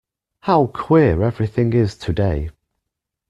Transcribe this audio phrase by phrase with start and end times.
[0.39, 2.49] How queer everything is to-day!